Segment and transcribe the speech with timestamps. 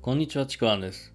[0.00, 1.14] こんにちは、ちくわんです。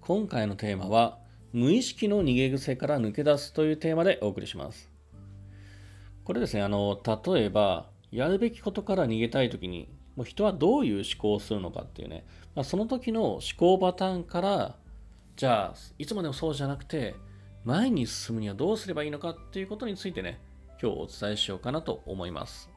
[0.00, 1.18] 今回のテーマは、
[1.52, 4.90] 無意識の逃げ癖から抜け出すというテーマでお送りします。
[6.24, 12.24] これですね、あの、例えば、やるべきことから逃げたいときに、もう人はどういう思考をするのかっていうね、
[12.54, 14.76] まあ、その時の思考パターンから、
[15.36, 17.14] じゃあ、いつまでもそうじゃなくて、
[17.64, 20.40] 前に進むにはどうすればいいのかっていうことについてね、
[20.82, 22.70] 今日お伝えしようかなと思います。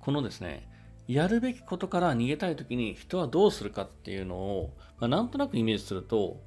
[0.00, 0.67] このですね、
[1.08, 6.40] やるべきことから逃げたい時に人はどうするかっていうのを、まあ、なんとなくイメージすると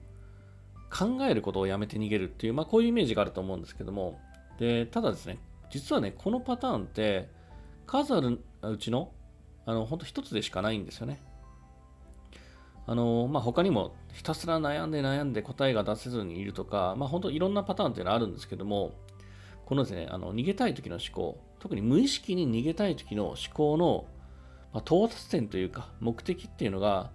[0.92, 4.20] 考えることをやめて逃げるっていう、まあ、こういうイメージがあると思うんですけども。
[4.60, 5.40] でただですね
[5.72, 7.30] 実はねこのパターンって
[7.88, 9.12] 数あるうちの
[9.66, 11.20] あの本当一つでしかないんですよね。
[12.88, 18.92] あのまあ、他にもひたすら悩んで悩んで答えが出せずにいるとか、まあ、本当いろんなパターンっていうのはあるんですけども
[19.66, 24.06] このですねあの逃げたい時の思考特に無意識に逃げたい時の思考の
[24.74, 27.12] まあ、到達点というか目的っていうのが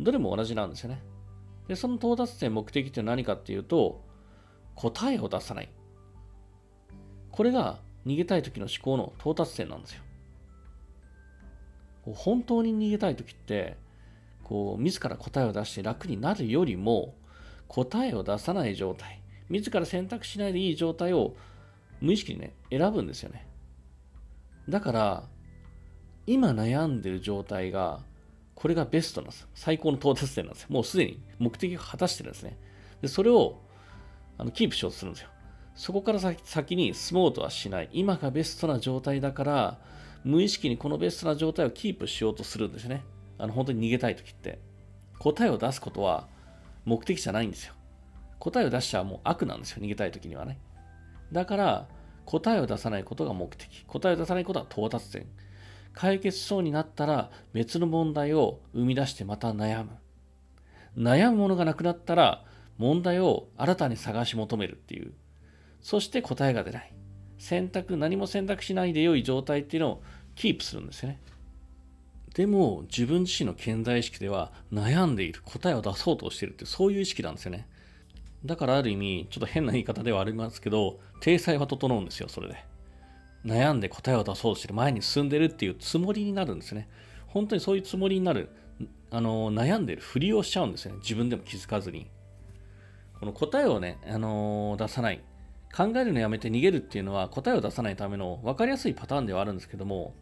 [0.00, 1.02] どれも同じなんですよね。
[1.68, 4.02] で、その到達点、目的って何かっていうと、
[4.74, 5.68] 答えを出さない。
[7.30, 10.02] これが逃げたい時の思考の到達点なんですよ。
[12.12, 13.76] 本当に逃げたい時って、
[14.42, 17.14] こう、自ら答えを出して楽になるよりも、
[17.68, 21.36] 答えを出さない状態、自ら選択しないでいい状態を
[22.00, 23.46] 無意識にね、選ぶんですよね。
[24.68, 25.28] だから、
[26.30, 27.98] 今悩んでる状態が、
[28.54, 29.48] これがベストなんです。
[29.52, 30.68] 最高の到達点なんですよ。
[30.70, 32.56] もうすでに目的を果たしてるんですね。
[33.02, 33.60] で、それを
[34.38, 35.28] あのキープしようとするんですよ。
[35.74, 37.88] そこから先に進もうとはしない。
[37.92, 39.78] 今がベストな状態だから、
[40.22, 43.02] 無意識にこのベストな状態をキープしようとするんですね。
[43.36, 44.60] あの、本当に逃げたい時って。
[45.18, 46.28] 答えを出すことは
[46.84, 47.74] 目的じゃないんですよ。
[48.38, 49.82] 答えを出しちゃもう悪なんですよ。
[49.82, 50.60] 逃げたい時にはね。
[51.32, 51.88] だから、
[52.24, 53.82] 答えを出さないことが目的。
[53.88, 55.26] 答えを出さないことは到達点。
[55.92, 59.90] 解決しそうになったら別の問題を生み出してまた悩む。
[60.96, 62.44] 悩むものがなくなったら
[62.78, 65.12] 問題を新たに探し求めるっていう。
[65.82, 66.92] そして答えが出ない。
[67.38, 70.02] 選択、何も選択しないで良い状態っていうのを
[70.34, 71.20] キープするんですよね。
[72.34, 77.66] でも自分自身の健在意識では悩んでいる、答えを出そうとしてるってそういう意識なんですよね。
[78.44, 82.69] だからある意味、ちょっと変な言い方ではありますけど、体裁は整うんですよ、それで。
[83.44, 86.88] 悩んで答えを出そうとしてる前に進んでるっていうつもりになるんですね。
[87.26, 88.50] 本当にそういうつもりになる、
[89.10, 90.94] あの悩んでるふりをしちゃうんですね。
[91.02, 92.08] 自分でも気づかずに。
[93.18, 95.22] この答えをね、あの出さない。
[95.74, 100.14] 考えるのやめて逃げるっていうのは答えを出さないための分かりやすいパターンではあるんですけども、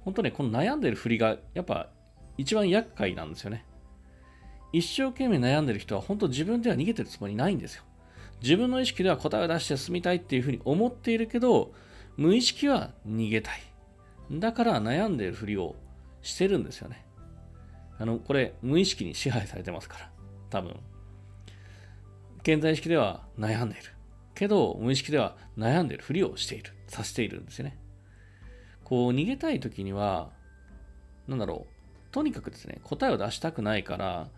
[0.00, 1.88] 本当ね、この悩んでるふりがやっぱ
[2.36, 3.64] 一番厄介なんですよね。
[4.72, 7.84] 一生懸命悩んでる人は本当自分では逃げてるつもりないんですよ。
[8.42, 11.72] 自分の意識では答えを出して進みたいっていうふうに思っているけど、
[12.18, 13.62] 無意識は逃げたい。
[14.32, 15.76] だから悩んでるふりを
[16.20, 17.06] してるんですよね。
[17.96, 20.10] あの、これ、無意識に支配されてますから。
[20.50, 20.76] 多分。
[22.42, 23.92] 現在意識では悩んでいる。
[24.34, 26.72] けど、無意識では悩んでいるふりをしている。
[26.88, 27.78] させているんですよね。
[28.82, 30.32] こう、逃げたい時には、
[31.28, 32.12] なんだろう。
[32.12, 34.28] とにかくですね、答えを出したくないから、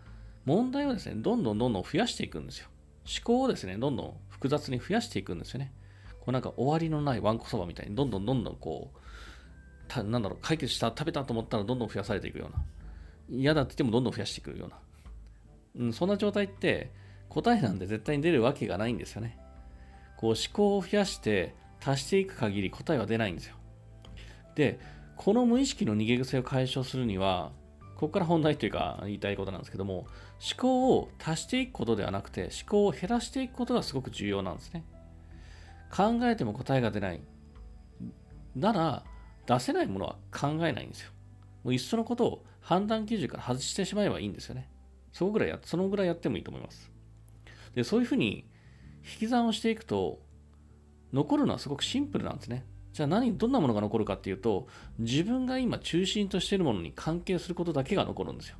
[0.45, 2.67] 問題をですね、どんどんどんどん増やしていくんですよ。
[3.05, 5.71] 思考をですね、どんどん複雑に増やしていくんですよね。
[6.21, 8.97] こうなんか終わりのないわんこそばみたいにどんどんどんどんこう、
[9.87, 12.63] たなんだろう、解決した、食べたと思ったらどんどん増やされていくような。
[13.29, 14.77] 嫌だって言ってもどんどん増やしていくような。
[15.75, 16.91] うん、そんな状態って
[17.29, 19.37] 答えなんで絶対に出るわけがないんですよね。
[20.17, 23.55] こう思考を増やして足していく限り答えは出ないんですよ。
[24.55, 24.79] で、
[25.15, 27.51] この無意識の逃げ癖を解消するには、
[27.95, 30.07] ここから本題というか言いたいことなんですけども、思
[30.57, 34.83] 考を足していくことではなくて、思考を減らしていくことがすごく重要なんですね。
[35.91, 37.21] 考えても答えが出ない。
[38.55, 39.03] なら、
[39.45, 41.11] 出せないものは考えないんですよ。
[41.63, 44.69] もういっそのことを判断基準から外してしまえばいいんですよね。
[45.11, 46.91] そこぐらいや、そのぐらいやってもいいと思います。
[47.75, 48.45] で、そういうふうに
[49.03, 50.21] 引き算をしていくと、
[51.11, 52.65] 残るのはすごくシンプルなんですね。
[52.93, 54.67] じゃあ何、どんなものが残るかっていうと、
[54.99, 58.57] 自分が今中心としているものに関係することだけが残るんですよ。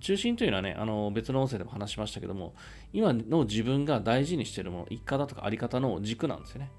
[0.00, 2.54] 中心というのはね、あの別の音声でも話しましたけども、
[2.92, 6.70] 今の自分が大事にしているもの、生き方とかあり方の軸なんですよね。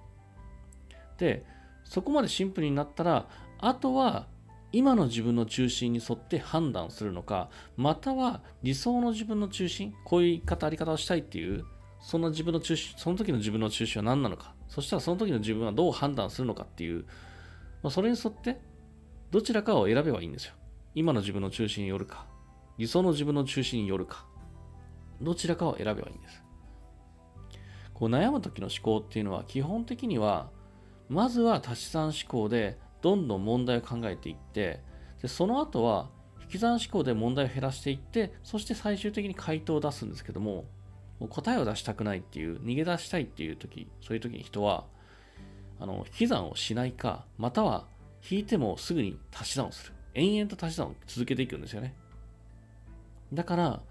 [1.17, 1.45] で、
[1.83, 3.27] そこまでシンプルになったら、
[3.59, 4.27] あとは
[4.71, 11.63] 今の自分の中心に沿って判断するのか、または理想の自分の中心、こういう生き方、あり方をしたいっていう、
[12.01, 17.05] その自分の中心、その時の自分の中心は何なのか、そしたらその時の自分はどう判断するのかっていう、
[17.81, 18.59] まあ、それに沿って
[19.31, 20.53] どちらかを選べばいいんですよ。
[20.95, 22.25] 今の自分の中心によるか、
[22.77, 24.25] 理想の自分の中心によるか、
[25.21, 26.43] どちらかを選べばいいんです。
[27.93, 30.49] こう悩む時の思考っていうのは基本的には、
[31.09, 34.81] まずは足し算思考でどんどん問題を考えていって、
[35.21, 36.09] でその後は
[36.43, 40.65] 引き算思考で問題を減らしていってそして最終的に回答を出すんですけども
[41.19, 44.85] も答えを出したくないっていう逃げ出したいっていう時そういう時に人は
[45.79, 47.87] あの引き算をしないかまたは
[48.29, 49.93] 引いてもすぐに足し算をする。
[50.13, 51.95] 延々と足し算を続けていくんですよね。
[53.33, 53.81] だから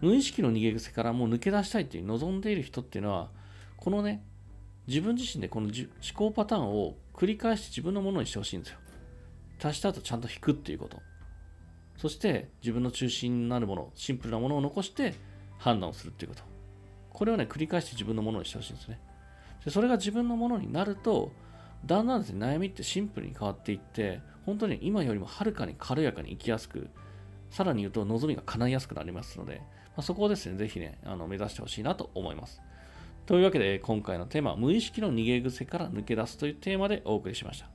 [0.00, 3.30] 無意識の逃げ癖からもう抜け出したいっていう望んでいる人っていうのは
[3.76, 4.22] このね
[4.86, 8.78] 自分自身でこの思考パターンを繰り返して自分のものにしてほしいんですよ。
[9.62, 10.98] 足した後ちゃんと引くっていうこと。
[11.96, 15.14] そして自分の中心になるものシンプルなものを残して
[15.58, 16.42] 判断をするっていうこと。
[17.10, 19.00] これをね繰り返して自分のものにしてほしいんですね。
[19.64, 21.32] でそれが自分のものになると
[21.84, 26.88] だんだんですね悩みってシンプルに変わっていって本当に今よりもはるかに軽やかに生きやすく
[27.50, 29.64] さらに言うと望みが叶いやすくなりますので、ま
[29.98, 32.60] あ、そこをですねぜひねあの目指してほしいなと思います
[33.26, 37.68] というわけで今回のテーマは無意識の逃げ癖から抜け出すというテーマでお送りしました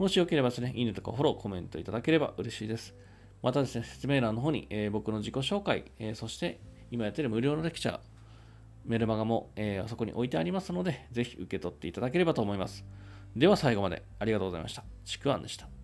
[0.00, 2.94] もしよければですね、いいねとかフォロー、コメントいただければ嬉しいです。
[3.42, 6.58] またですね、説明欄の方に、えー、僕の自己紹介、えー、そして
[6.90, 8.00] 今やってる無料のレクチャー、
[8.86, 12.82] メルマガも、えー、あそこに置いてありますので、ぜひ受け取っていただければと思います。
[13.36, 14.84] では最後までありがとうございました。
[15.04, 15.79] ちくわんでした。